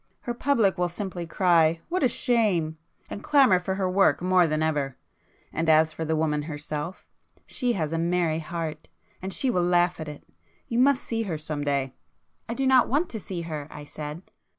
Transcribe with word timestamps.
Her 0.21 0.33
public 0.33 0.79
will 0.79 0.89
simply 0.89 1.27
cry 1.27 1.79
"what 1.87 2.01
a 2.03 2.07
shame!" 2.09 2.79
and 3.11 3.23
clamour 3.23 3.59
for 3.59 3.75
her 3.75 3.87
work 3.87 4.19
more 4.19 4.47
than 4.47 4.63
ever. 4.63 4.97
And 5.53 5.69
as 5.69 5.93
for 5.93 6.03
the 6.03 6.15
woman 6.15 6.41
herself,—she 6.41 7.73
has 7.73 7.91
a 7.93 7.99
merry 7.99 8.39
heart, 8.39 8.89
and 9.21 9.31
she 9.31 9.51
will 9.51 9.61
laugh 9.61 9.99
at 9.99 10.07
it. 10.09 10.27
You 10.67 10.79
must 10.79 11.03
see 11.03 11.21
her 11.29 11.37
some 11.37 11.63
day." 11.63 11.93
"I 12.49 12.55
don't 12.55 12.89
want 12.89 13.09
to 13.09 13.19
see 13.19 13.41
her," 13.41 13.67
I 13.69 13.83
said. 13.83 14.23